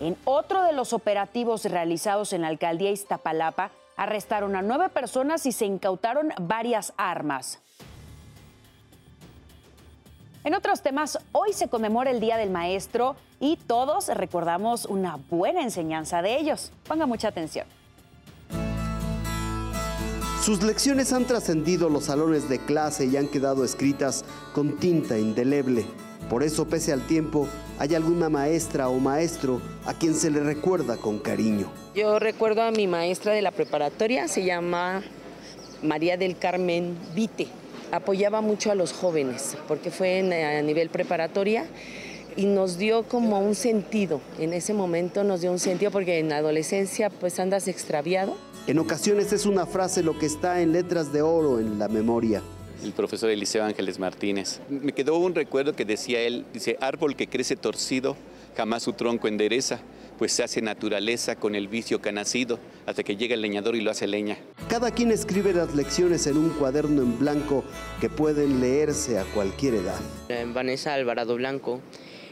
En 0.00 0.18
otro 0.26 0.62
de 0.64 0.74
los 0.74 0.92
operativos 0.92 1.64
realizados 1.64 2.34
en 2.34 2.42
la 2.42 2.48
alcaldía 2.48 2.90
Iztapalapa, 2.90 3.70
Arrestaron 3.96 4.56
a 4.56 4.62
nueve 4.62 4.88
personas 4.88 5.46
y 5.46 5.52
se 5.52 5.66
incautaron 5.66 6.32
varias 6.40 6.92
armas. 6.96 7.60
En 10.44 10.54
otros 10.54 10.82
temas, 10.82 11.20
hoy 11.30 11.52
se 11.52 11.68
conmemora 11.68 12.10
el 12.10 12.18
Día 12.18 12.36
del 12.36 12.50
Maestro 12.50 13.14
y 13.38 13.56
todos 13.56 14.08
recordamos 14.08 14.86
una 14.86 15.16
buena 15.30 15.62
enseñanza 15.62 16.20
de 16.20 16.36
ellos. 16.36 16.72
Ponga 16.88 17.06
mucha 17.06 17.28
atención. 17.28 17.66
Sus 20.42 20.60
lecciones 20.64 21.12
han 21.12 21.26
trascendido 21.26 21.88
los 21.88 22.06
salones 22.06 22.48
de 22.48 22.58
clase 22.58 23.06
y 23.06 23.16
han 23.16 23.28
quedado 23.28 23.64
escritas 23.64 24.24
con 24.52 24.76
tinta 24.78 25.16
indeleble. 25.16 25.86
Por 26.28 26.42
eso, 26.42 26.66
pese 26.66 26.92
al 26.92 27.06
tiempo, 27.06 27.46
hay 27.78 27.94
alguna 27.94 28.28
maestra 28.28 28.88
o 28.88 28.98
maestro 28.98 29.62
a 29.86 29.94
quien 29.94 30.14
se 30.14 30.32
le 30.32 30.40
recuerda 30.40 30.96
con 30.96 31.20
cariño. 31.20 31.70
Yo 31.94 32.18
recuerdo 32.18 32.62
a 32.62 32.72
mi 32.72 32.88
maestra 32.88 33.32
de 33.32 33.42
la 33.42 33.52
preparatoria, 33.52 34.26
se 34.26 34.44
llama 34.44 35.02
María 35.84 36.16
del 36.16 36.36
Carmen 36.36 36.98
Vite. 37.14 37.61
Apoyaba 37.92 38.40
mucho 38.40 38.70
a 38.70 38.74
los 38.74 38.92
jóvenes 38.92 39.56
porque 39.68 39.90
fue 39.90 40.20
a 40.20 40.62
nivel 40.62 40.88
preparatoria 40.88 41.66
y 42.36 42.46
nos 42.46 42.78
dio 42.78 43.04
como 43.04 43.38
un 43.38 43.54
sentido. 43.54 44.20
En 44.38 44.54
ese 44.54 44.72
momento 44.72 45.24
nos 45.24 45.42
dio 45.42 45.52
un 45.52 45.58
sentido 45.58 45.90
porque 45.90 46.18
en 46.18 46.30
la 46.30 46.38
adolescencia 46.38 47.10
pues 47.10 47.38
andas 47.38 47.68
extraviado. 47.68 48.36
En 48.66 48.78
ocasiones 48.78 49.32
es 49.32 49.44
una 49.44 49.66
frase 49.66 50.02
lo 50.02 50.18
que 50.18 50.26
está 50.26 50.62
en 50.62 50.72
letras 50.72 51.12
de 51.12 51.22
oro 51.22 51.60
en 51.60 51.78
la 51.78 51.88
memoria 51.88 52.42
el 52.82 52.92
profesor 52.92 53.30
Eliseo 53.30 53.64
Ángeles 53.64 53.98
Martínez. 53.98 54.60
Me 54.68 54.92
quedó 54.92 55.16
un 55.16 55.34
recuerdo 55.34 55.74
que 55.74 55.84
decía 55.84 56.20
él, 56.20 56.44
dice, 56.52 56.76
árbol 56.80 57.14
que 57.14 57.28
crece 57.28 57.56
torcido, 57.56 58.16
jamás 58.56 58.82
su 58.82 58.92
tronco 58.92 59.28
endereza, 59.28 59.80
pues 60.22 60.34
se 60.34 60.44
hace 60.44 60.62
naturaleza 60.62 61.34
con 61.34 61.56
el 61.56 61.66
vicio 61.66 62.00
que 62.00 62.10
ha 62.10 62.12
nacido, 62.12 62.60
hasta 62.86 63.02
que 63.02 63.16
llega 63.16 63.34
el 63.34 63.42
leñador 63.42 63.74
y 63.74 63.80
lo 63.80 63.90
hace 63.90 64.06
leña. 64.06 64.38
Cada 64.68 64.92
quien 64.92 65.10
escribe 65.10 65.52
las 65.52 65.74
lecciones 65.74 66.28
en 66.28 66.36
un 66.36 66.50
cuaderno 66.50 67.02
en 67.02 67.18
blanco 67.18 67.64
que 68.00 68.08
pueden 68.08 68.60
leerse 68.60 69.18
a 69.18 69.24
cualquier 69.24 69.74
edad. 69.74 69.98
Vanessa 70.54 70.94
Alvarado 70.94 71.34
Blanco, 71.34 71.80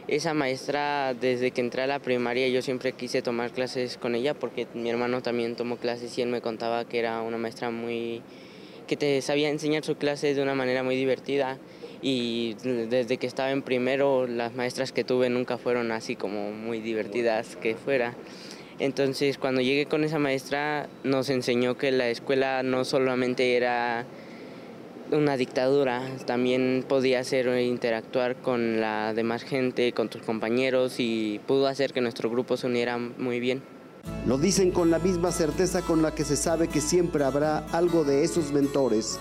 esa 0.07 0.35
maestra 0.35 1.15
desde 1.15 1.51
que 1.51 1.63
entré 1.63 1.83
a 1.83 1.89
la 1.89 1.99
primaria 1.99 2.47
yo 2.47 2.63
siempre 2.63 2.93
quise 2.93 3.23
tomar 3.23 3.51
clases 3.51 3.97
con 3.97 4.15
ella 4.15 4.35
porque 4.35 4.69
mi 4.73 4.89
hermano 4.89 5.21
también 5.21 5.57
tomó 5.57 5.77
clases 5.77 6.17
y 6.17 6.23
él 6.23 6.29
me 6.29 6.41
contaba 6.41 6.85
que 6.85 7.01
era 7.01 7.23
una 7.23 7.39
maestra 7.39 7.73
muy 7.73 8.23
que 8.87 8.97
te 8.97 9.21
sabía 9.21 9.49
enseñar 9.49 9.85
su 9.85 9.97
clase 9.97 10.33
de 10.33 10.41
una 10.41 10.55
manera 10.55 10.85
muy 10.85 10.95
divertida 10.95 11.59
y 12.03 12.55
desde 12.63 13.19
que 13.19 13.27
estaba 13.27 13.51
en 13.51 13.63
primero 13.63 14.27
las 14.27 14.55
maestras 14.55 14.93
que 14.93 15.05
tuve 15.05 15.29
nunca 15.29 15.59
fueron 15.59 15.93
así 15.93 16.17
como 16.17 16.53
muy 16.53 16.81
divertidas 16.81 17.57
que 17.57 17.75
fuera. 17.75 18.15
Entonces 18.79 19.37
cuando 19.37 19.61
llegué 19.61 19.87
con 19.87 20.05
esa 20.05 20.19
maestra 20.19 20.89
nos 21.05 21.29
enseñó 21.29 21.77
que 21.77 21.93
la 21.93 22.09
escuela 22.09 22.63
no 22.63 22.85
solamente 22.85 23.57
era 23.57 24.07
una 25.13 25.37
dictadura, 25.37 26.03
también 26.25 26.85
podía 26.89 27.21
hacer 27.21 27.49
interactuar 27.61 28.37
con 28.37 28.81
la 28.81 29.13
demás 29.13 29.43
gente, 29.43 29.93
con 29.93 30.09
tus 30.09 30.23
compañeros 30.23 30.95
y 30.99 31.41
pudo 31.47 31.67
hacer 31.67 31.93
que 31.93 32.01
nuestro 32.01 32.31
grupo 32.31 32.57
se 32.57 32.67
uniera 32.67 32.97
muy 32.97 33.41
bien. 33.41 33.63
Lo 34.27 34.39
dicen 34.39 34.71
con 34.71 34.91
la 34.91 34.99
misma 34.99 35.33
certeza 35.33 35.83
con 35.83 36.01
la 36.01 36.15
que 36.15 36.25
se 36.25 36.37
sabe 36.37 36.69
que 36.69 36.81
siempre 36.81 37.25
habrá 37.25 37.59
algo 37.73 38.05
de 38.05 38.25
esos 38.25 38.53
mentores 38.53 39.19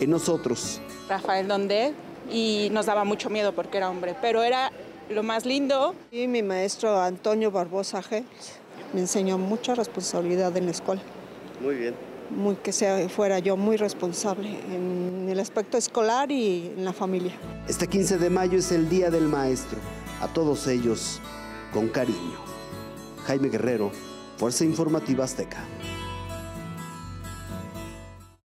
en 0.00 0.10
nosotros. 0.10 0.80
Rafael 1.08 1.48
Donde 1.48 1.92
y 2.30 2.68
nos 2.72 2.86
daba 2.86 3.04
mucho 3.04 3.30
miedo 3.30 3.54
porque 3.54 3.78
era 3.78 3.90
hombre, 3.90 4.14
pero 4.20 4.42
era 4.42 4.72
lo 5.10 5.22
más 5.22 5.44
lindo. 5.46 5.94
Y 6.10 6.26
mi 6.26 6.42
maestro 6.42 7.00
Antonio 7.00 7.50
Barbosa 7.50 8.02
G 8.02 8.24
me 8.92 9.00
enseñó 9.00 9.38
mucha 9.38 9.74
responsabilidad 9.74 10.56
en 10.56 10.66
la 10.66 10.72
escuela. 10.72 11.02
Muy 11.60 11.76
bien. 11.76 11.94
Muy 12.30 12.56
que 12.56 12.72
sea, 12.72 13.08
fuera 13.08 13.38
yo 13.40 13.56
muy 13.56 13.76
responsable 13.76 14.48
en 14.74 15.28
el 15.28 15.38
aspecto 15.38 15.76
escolar 15.76 16.30
y 16.30 16.72
en 16.76 16.84
la 16.84 16.92
familia. 16.92 17.32
Este 17.68 17.86
15 17.86 18.18
de 18.18 18.30
mayo 18.30 18.58
es 18.58 18.72
el 18.72 18.88
Día 18.88 19.10
del 19.10 19.24
Maestro. 19.24 19.78
A 20.20 20.28
todos 20.28 20.66
ellos, 20.66 21.20
con 21.72 21.88
cariño. 21.88 22.38
Jaime 23.26 23.48
Guerrero, 23.48 23.90
Fuerza 24.38 24.64
Informativa 24.64 25.24
Azteca. 25.24 25.64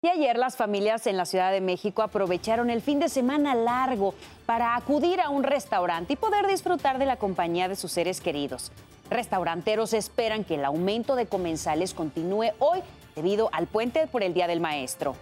Y 0.06 0.08
ayer 0.08 0.38
las 0.38 0.56
familias 0.56 1.08
en 1.08 1.18
la 1.18 1.26
Ciudad 1.26 1.52
de 1.52 1.62
México 1.62 2.04
aprovecharon 2.04 2.70
el 2.70 2.82
fin 2.82 3.00
de 3.00 3.10
semana 3.10 3.56
largo 3.56 4.14
para 4.46 4.76
acudir 4.76 5.20
a 5.20 5.32
un 5.32 5.42
restaurante 5.42 6.14
y 6.14 6.16
poder 6.16 6.46
disfrutar 6.46 7.00
de 7.00 7.08
la 7.08 7.16
compañía 7.16 7.68
de 7.68 7.76
sus 7.76 7.92
seres 7.92 8.22
queridos. 8.22 8.72
Restauranteros 9.10 9.94
esperan 9.94 10.44
que 10.44 10.56
el 10.56 10.66
aumento 10.66 11.16
de 11.16 11.26
comensales 11.26 11.96
continúe 11.96 12.52
hoy 12.60 12.82
debido 13.16 13.50
al 13.52 13.66
puente 13.66 14.06
por 14.06 14.22
el 14.22 14.36
Día 14.36 14.46
del 14.46 14.60
Maestro. 14.60 15.16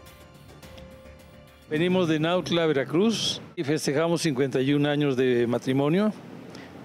Venimos 1.70 2.10
de 2.10 2.20
Nautla, 2.20 2.66
Veracruz 2.66 3.42
y 3.56 3.64
festejamos 3.64 4.22
51 4.24 4.90
años 4.90 5.16
de 5.16 5.48
matrimonio 5.48 6.12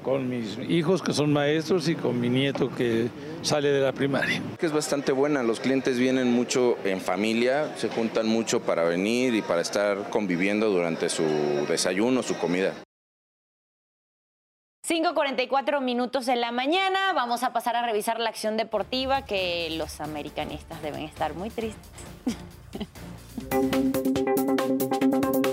con 0.08 0.26
mis 0.26 0.58
hijos 0.70 1.02
que 1.02 1.12
son 1.12 1.34
maestros 1.34 1.86
y 1.86 1.94
con 1.94 2.18
mi 2.18 2.30
nieto 2.30 2.74
que 2.74 3.10
sale 3.42 3.68
de 3.68 3.80
la 3.80 3.92
primaria. 3.92 4.40
Es 4.58 4.72
bastante 4.72 5.12
buena, 5.12 5.42
los 5.42 5.60
clientes 5.60 5.98
vienen 5.98 6.32
mucho 6.32 6.78
en 6.84 7.02
familia, 7.02 7.76
se 7.76 7.90
juntan 7.90 8.26
mucho 8.26 8.62
para 8.62 8.84
venir 8.84 9.34
y 9.34 9.42
para 9.42 9.60
estar 9.60 10.08
conviviendo 10.08 10.70
durante 10.70 11.10
su 11.10 11.24
desayuno, 11.68 12.22
su 12.22 12.38
comida. 12.38 12.72
5.44 14.88 15.82
minutos 15.82 16.26
en 16.28 16.40
la 16.40 16.52
mañana, 16.52 17.12
vamos 17.12 17.42
a 17.42 17.52
pasar 17.52 17.76
a 17.76 17.84
revisar 17.84 18.18
la 18.18 18.30
acción 18.30 18.56
deportiva 18.56 19.26
que 19.26 19.68
los 19.76 20.00
americanistas 20.00 20.80
deben 20.80 21.02
estar 21.02 21.34
muy 21.34 21.50
tristes. 21.50 21.92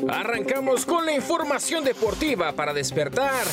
Arrancamos 0.08 0.86
con 0.86 1.06
la 1.06 1.14
información 1.14 1.84
deportiva 1.84 2.54
para 2.54 2.74
despertar. 2.74 3.44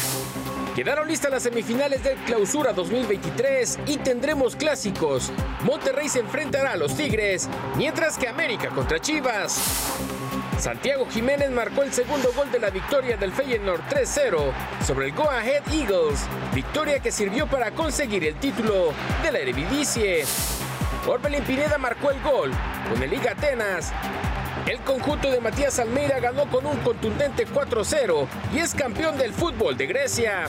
Quedaron 0.74 1.06
listas 1.06 1.30
las 1.30 1.42
semifinales 1.42 2.02
del 2.02 2.16
Clausura 2.24 2.72
2023 2.72 3.80
y 3.86 3.98
tendremos 3.98 4.56
clásicos. 4.56 5.30
Monterrey 5.64 6.08
se 6.08 6.20
enfrentará 6.20 6.72
a 6.72 6.76
los 6.76 6.96
Tigres, 6.96 7.46
mientras 7.76 8.16
que 8.16 8.26
América 8.26 8.70
contra 8.70 8.98
Chivas. 8.98 9.60
Santiago 10.58 11.06
Jiménez 11.10 11.50
marcó 11.50 11.82
el 11.82 11.92
segundo 11.92 12.32
gol 12.34 12.50
de 12.50 12.58
la 12.58 12.70
victoria 12.70 13.18
del 13.18 13.32
Feyenoord 13.32 13.82
3-0 13.90 14.52
sobre 14.86 15.06
el 15.06 15.12
Go 15.12 15.28
Ahead 15.28 15.62
Eagles, 15.70 16.20
victoria 16.54 17.00
que 17.00 17.12
sirvió 17.12 17.46
para 17.46 17.72
conseguir 17.72 18.24
el 18.24 18.36
título 18.36 18.94
de 19.22 19.30
la 19.30 19.40
Eredivisie. 19.40 20.24
Orbelín 21.06 21.42
Pineda 21.42 21.76
marcó 21.76 22.12
el 22.12 22.22
gol 22.22 22.50
con 22.90 23.02
el 23.02 23.10
Liga 23.10 23.32
Atenas 23.32 23.92
El 24.66 24.78
conjunto 24.80 25.30
de 25.30 25.40
Matías 25.40 25.78
Almeida 25.80 26.20
ganó 26.20 26.48
con 26.48 26.64
un 26.66 26.76
contundente 26.78 27.46
4-0 27.46 28.26
y 28.54 28.58
es 28.60 28.74
campeón 28.74 29.18
del 29.18 29.32
fútbol 29.32 29.76
de 29.76 29.86
Grecia. 29.86 30.44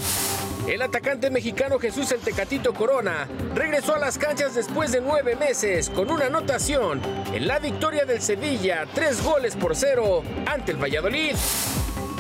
El 0.67 0.82
atacante 0.82 1.29
mexicano 1.32 1.79
Jesús 1.79 2.12
El 2.12 2.20
Tecatito 2.20 2.74
Corona 2.74 3.27
regresó 3.55 3.96
a 3.96 4.00
las 4.00 4.17
canchas 4.17 4.53
después 4.53 4.91
de 4.91 5.01
nueve 5.01 5.36
meses 5.36 5.89
con 5.89 6.12
una 6.12 6.27
anotación 6.27 7.01
en 7.34 7.48
la 7.48 7.60
victoria 7.60 8.05
del 8.05 8.22
Sevilla, 8.22 8.86
tres 8.93 9.22
goles 9.22 9.55
por 9.55 9.75
cero 9.75 10.24
ante 10.46 10.72
el 10.72 10.82
Valladolid. 10.82 11.36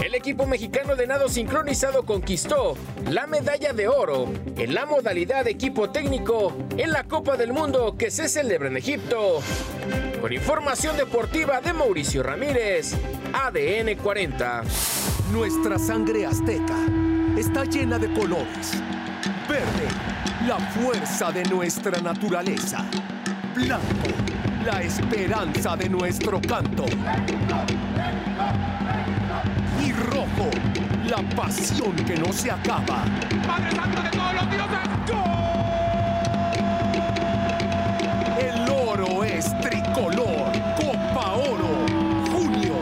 El 0.03 0.15
equipo 0.15 0.45
mexicano 0.45 0.97
de 0.97 1.07
nado 1.07 1.29
sincronizado 1.29 2.03
conquistó 2.03 2.75
la 3.09 3.25
medalla 3.25 3.71
de 3.71 3.87
oro 3.87 4.27
en 4.57 4.73
la 4.73 4.85
modalidad 4.85 5.45
de 5.45 5.51
equipo 5.51 5.91
técnico 5.91 6.53
en 6.75 6.91
la 6.91 7.05
Copa 7.05 7.37
del 7.37 7.53
Mundo 7.53 7.95
que 7.97 8.11
se 8.11 8.27
celebra 8.27 8.67
en 8.67 8.75
Egipto. 8.75 9.39
Con 10.19 10.33
información 10.33 10.97
deportiva 10.97 11.61
de 11.61 11.71
Mauricio 11.71 12.21
Ramírez, 12.21 12.95
ADN 13.31 13.95
40. 13.95 14.63
Nuestra 15.31 15.79
sangre 15.79 16.25
azteca 16.25 16.75
está 17.37 17.63
llena 17.63 17.97
de 17.97 18.11
colores. 18.13 18.73
Verde, 19.47 19.87
la 20.45 20.59
fuerza 20.59 21.31
de 21.31 21.45
nuestra 21.45 22.01
naturaleza. 22.01 22.85
Blanco, 23.55 24.09
la 24.65 24.81
esperanza 24.81 25.77
de 25.77 25.87
nuestro 25.87 26.41
canto 26.41 26.83
rojo, 30.37 30.49
la 31.05 31.21
pasión 31.35 31.95
que 31.95 32.15
no 32.15 32.31
se 32.31 32.51
acaba. 32.51 33.03
¡Padre 33.45 33.71
Santo 33.71 34.01
de 34.01 34.09
todos 34.09 34.33
los 34.33 34.49
dioses! 34.49 34.79
El 38.39 38.69
oro 38.69 39.23
es 39.23 39.59
tricolor. 39.61 40.51
Copa 40.75 41.33
Oro. 41.33 41.85
Junio 42.31 42.75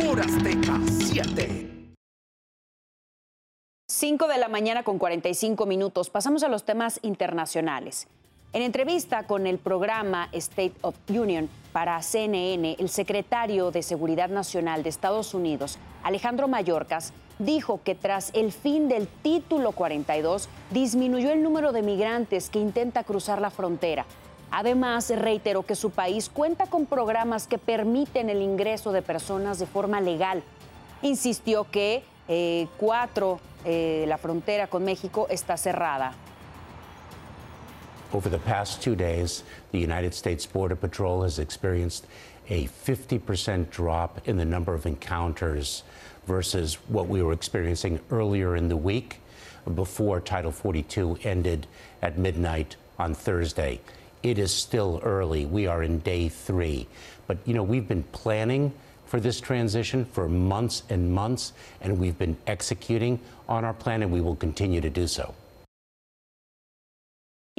por 0.00 0.20
Azteca 0.20 0.80
7. 0.88 1.92
5 3.88 4.28
de 4.28 4.38
la 4.38 4.48
mañana 4.48 4.82
con 4.82 4.98
45 4.98 5.66
minutos. 5.66 6.10
Pasamos 6.10 6.42
a 6.42 6.48
los 6.48 6.64
temas 6.64 7.00
internacionales. 7.02 8.08
En 8.56 8.62
entrevista 8.62 9.24
con 9.24 9.46
el 9.46 9.58
programa 9.58 10.30
State 10.32 10.72
of 10.80 10.96
Union 11.10 11.50
para 11.72 12.00
CNN, 12.00 12.76
el 12.78 12.88
secretario 12.88 13.70
de 13.70 13.82
Seguridad 13.82 14.30
Nacional 14.30 14.82
de 14.82 14.88
Estados 14.88 15.34
Unidos, 15.34 15.78
Alejandro 16.02 16.48
Mayorkas, 16.48 17.12
dijo 17.38 17.82
que 17.84 17.94
tras 17.94 18.30
el 18.32 18.52
fin 18.52 18.88
del 18.88 19.08
título 19.08 19.72
42 19.72 20.48
disminuyó 20.70 21.32
el 21.32 21.42
número 21.42 21.72
de 21.72 21.82
migrantes 21.82 22.48
que 22.48 22.58
intenta 22.58 23.04
cruzar 23.04 23.42
la 23.42 23.50
frontera. 23.50 24.06
Además, 24.50 25.12
reiteró 25.14 25.62
que 25.62 25.74
su 25.74 25.90
país 25.90 26.30
cuenta 26.30 26.64
con 26.66 26.86
programas 26.86 27.46
que 27.46 27.58
permiten 27.58 28.30
el 28.30 28.40
ingreso 28.40 28.90
de 28.90 29.02
personas 29.02 29.58
de 29.58 29.66
forma 29.66 30.00
legal. 30.00 30.42
Insistió 31.02 31.70
que 31.70 32.04
eh, 32.26 32.68
cuatro, 32.78 33.38
eh, 33.66 34.06
la 34.08 34.16
frontera 34.16 34.66
con 34.66 34.82
México 34.82 35.26
está 35.28 35.58
cerrada. 35.58 36.14
Over 38.12 38.28
the 38.28 38.38
past 38.38 38.80
two 38.80 38.94
days, 38.94 39.42
the 39.72 39.80
United 39.80 40.14
States 40.14 40.46
Border 40.46 40.76
Patrol 40.76 41.22
has 41.22 41.38
experienced 41.40 42.06
a 42.48 42.68
50% 42.68 43.70
drop 43.70 44.28
in 44.28 44.36
the 44.36 44.44
number 44.44 44.74
of 44.74 44.86
encounters 44.86 45.82
versus 46.26 46.74
what 46.88 47.08
we 47.08 47.20
were 47.20 47.32
experiencing 47.32 47.98
earlier 48.10 48.54
in 48.54 48.68
the 48.68 48.76
week 48.76 49.20
before 49.74 50.20
Title 50.20 50.52
42 50.52 51.18
ended 51.24 51.66
at 52.00 52.16
midnight 52.16 52.76
on 52.98 53.12
Thursday. 53.12 53.80
It 54.22 54.38
is 54.38 54.52
still 54.52 55.00
early. 55.02 55.44
We 55.44 55.66
are 55.66 55.82
in 55.82 55.98
day 55.98 56.28
three. 56.28 56.86
But, 57.26 57.38
you 57.44 57.54
know, 57.54 57.64
we've 57.64 57.88
been 57.88 58.04
planning 58.04 58.72
for 59.06 59.18
this 59.18 59.40
transition 59.40 60.04
for 60.04 60.28
months 60.28 60.84
and 60.88 61.12
months, 61.12 61.52
and 61.80 61.98
we've 61.98 62.18
been 62.18 62.36
executing 62.46 63.20
on 63.48 63.64
our 63.64 63.74
plan, 63.74 64.02
and 64.02 64.12
we 64.12 64.20
will 64.20 64.36
continue 64.36 64.80
to 64.80 64.90
do 64.90 65.08
so. 65.08 65.34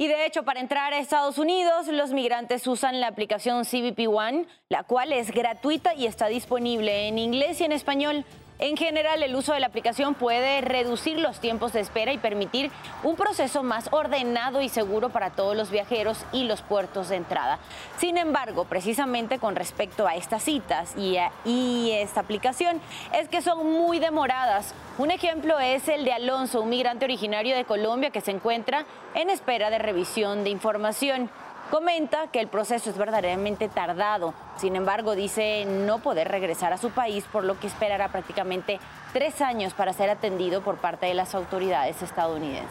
Y 0.00 0.06
de 0.06 0.26
hecho, 0.26 0.44
para 0.44 0.60
entrar 0.60 0.92
a 0.92 1.00
Estados 1.00 1.38
Unidos, 1.38 1.88
los 1.88 2.12
migrantes 2.12 2.64
usan 2.68 3.00
la 3.00 3.08
aplicación 3.08 3.64
CBP 3.64 4.06
One, 4.08 4.46
la 4.68 4.84
cual 4.84 5.12
es 5.12 5.32
gratuita 5.32 5.92
y 5.92 6.06
está 6.06 6.28
disponible 6.28 7.08
en 7.08 7.18
inglés 7.18 7.60
y 7.60 7.64
en 7.64 7.72
español. 7.72 8.24
En 8.60 8.76
general, 8.76 9.22
el 9.22 9.36
uso 9.36 9.52
de 9.52 9.60
la 9.60 9.68
aplicación 9.68 10.14
puede 10.14 10.60
reducir 10.62 11.20
los 11.20 11.38
tiempos 11.38 11.72
de 11.72 11.80
espera 11.80 12.12
y 12.12 12.18
permitir 12.18 12.72
un 13.04 13.14
proceso 13.14 13.62
más 13.62 13.88
ordenado 13.92 14.60
y 14.60 14.68
seguro 14.68 15.10
para 15.10 15.30
todos 15.30 15.56
los 15.56 15.70
viajeros 15.70 16.24
y 16.32 16.42
los 16.42 16.62
puertos 16.62 17.08
de 17.08 17.16
entrada. 17.16 17.60
Sin 17.98 18.18
embargo, 18.18 18.64
precisamente 18.64 19.38
con 19.38 19.54
respecto 19.54 20.08
a 20.08 20.16
estas 20.16 20.42
citas 20.42 20.96
y, 20.96 21.18
a, 21.18 21.30
y 21.44 21.92
esta 21.92 22.18
aplicación, 22.18 22.80
es 23.12 23.28
que 23.28 23.42
son 23.42 23.64
muy 23.64 24.00
demoradas. 24.00 24.74
Un 24.98 25.12
ejemplo 25.12 25.60
es 25.60 25.86
el 25.86 26.04
de 26.04 26.12
Alonso, 26.12 26.60
un 26.62 26.70
migrante 26.70 27.04
originario 27.04 27.54
de 27.54 27.64
Colombia 27.64 28.10
que 28.10 28.20
se 28.20 28.32
encuentra 28.32 28.86
en 29.14 29.30
espera 29.30 29.70
de 29.70 29.78
revisión 29.78 30.42
de 30.42 30.50
información. 30.50 31.30
Comenta 31.70 32.28
que 32.28 32.40
el 32.40 32.48
proceso 32.48 32.88
es 32.88 32.96
verdaderamente 32.96 33.68
tardado, 33.68 34.32
sin 34.56 34.74
embargo 34.74 35.14
dice 35.14 35.66
no 35.66 35.98
poder 35.98 36.28
regresar 36.28 36.72
a 36.72 36.78
su 36.78 36.90
país, 36.90 37.24
por 37.30 37.44
lo 37.44 37.60
que 37.60 37.66
esperará 37.66 38.08
prácticamente 38.08 38.80
tres 39.12 39.42
años 39.42 39.74
para 39.74 39.92
ser 39.92 40.08
atendido 40.08 40.62
por 40.62 40.76
parte 40.76 41.04
de 41.04 41.14
las 41.14 41.34
autoridades 41.34 42.00
estadounidenses. 42.00 42.70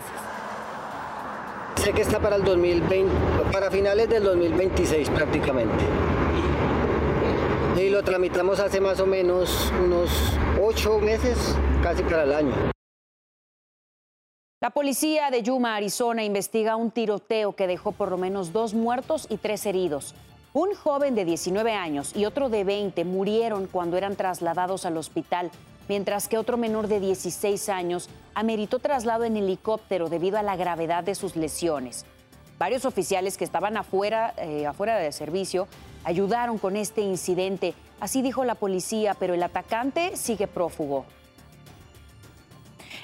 Sé 1.75 1.93
que 1.93 2.01
está 2.01 2.19
para 2.19 2.37
el 2.37 2.43
2020, 2.43 3.13
para 3.51 3.69
finales 3.69 4.09
del 4.09 4.23
2026 4.23 5.11
prácticamente. 5.11 5.83
Y 7.77 7.89
lo 7.89 8.03
tramitamos 8.03 8.59
hace 8.59 8.81
más 8.81 8.99
o 8.99 9.05
menos 9.05 9.71
unos 9.83 10.09
ocho 10.59 10.97
meses, 10.97 11.55
casi 11.83 12.01
para 12.01 12.23
el 12.23 12.33
año. 12.33 12.76
La 14.59 14.71
policía 14.71 15.29
de 15.29 15.43
Yuma, 15.43 15.75
Arizona, 15.75 16.23
investiga 16.23 16.77
un 16.77 16.89
tiroteo 16.89 17.55
que 17.55 17.67
dejó 17.67 17.91
por 17.91 18.09
lo 18.09 18.17
menos 18.17 18.53
dos 18.53 18.73
muertos 18.73 19.27
y 19.29 19.37
tres 19.37 19.67
heridos. 19.67 20.15
Un 20.51 20.73
joven 20.73 21.13
de 21.13 21.25
19 21.25 21.73
años 21.73 22.15
y 22.15 22.25
otro 22.25 22.49
de 22.49 22.63
20 22.63 23.05
murieron 23.05 23.67
cuando 23.67 23.97
eran 23.97 24.15
trasladados 24.15 24.87
al 24.87 24.97
hospital, 24.97 25.51
mientras 25.87 26.27
que 26.27 26.39
otro 26.39 26.57
menor 26.57 26.87
de 26.87 26.99
16 26.99 27.69
años 27.69 28.09
ameritó 28.33 28.79
traslado 28.79 29.25
en 29.25 29.37
helicóptero 29.37 30.09
debido 30.09 30.39
a 30.39 30.43
la 30.43 30.55
gravedad 30.55 31.03
de 31.03 31.13
sus 31.13 31.35
lesiones. 31.35 32.07
Varios 32.57 32.85
oficiales 32.85 33.37
que 33.37 33.43
estaban 33.43 33.77
afuera, 33.77 34.33
eh, 34.37 34.65
afuera 34.65 34.97
de 34.97 35.11
servicio 35.11 35.67
ayudaron 36.03 36.57
con 36.57 36.77
este 36.77 37.01
incidente. 37.01 37.75
Así 37.99 38.23
dijo 38.23 38.43
la 38.43 38.55
policía, 38.55 39.13
pero 39.13 39.35
el 39.35 39.43
atacante 39.43 40.15
sigue 40.15 40.47
prófugo. 40.47 41.05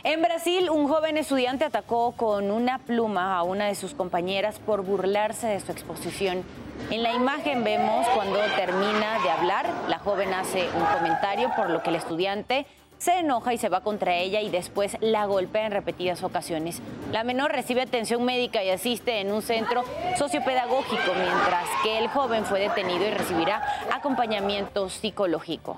En 0.05 0.21
Brasil, 0.21 0.69
un 0.69 0.89
joven 0.89 1.15
estudiante 1.15 1.63
atacó 1.63 2.11
con 2.11 2.51
una 2.51 2.77
pluma 2.77 3.37
a 3.37 3.43
una 3.43 3.67
de 3.67 3.75
sus 3.75 3.93
compañeras 3.93 4.59
por 4.59 4.83
burlarse 4.83 5.47
de 5.47 5.61
su 5.61 5.71
exposición. 5.71 6.43
En 6.91 7.03
la 7.03 7.13
imagen 7.13 7.63
vemos 7.63 8.05
cuando 8.13 8.37
termina 8.57 9.19
de 9.23 9.29
hablar, 9.29 9.65
la 9.87 9.99
joven 9.99 10.33
hace 10.33 10.67
un 10.75 10.83
comentario 10.97 11.51
por 11.55 11.69
lo 11.69 11.81
que 11.81 11.89
el 11.89 11.95
estudiante 11.95 12.65
se 12.97 13.19
enoja 13.19 13.53
y 13.53 13.57
se 13.57 13.69
va 13.69 13.79
contra 13.79 14.17
ella 14.17 14.41
y 14.41 14.49
después 14.49 14.97
la 14.99 15.25
golpea 15.25 15.67
en 15.67 15.71
repetidas 15.71 16.21
ocasiones. 16.21 16.81
La 17.13 17.23
menor 17.23 17.53
recibe 17.53 17.81
atención 17.81 18.25
médica 18.25 18.61
y 18.61 18.71
asiste 18.71 19.21
en 19.21 19.31
un 19.31 19.41
centro 19.41 19.85
sociopedagógico, 20.17 21.13
mientras 21.15 21.69
que 21.81 21.99
el 21.99 22.09
joven 22.09 22.43
fue 22.43 22.59
detenido 22.59 23.07
y 23.07 23.11
recibirá 23.11 23.61
acompañamiento 23.89 24.89
psicológico. 24.89 25.77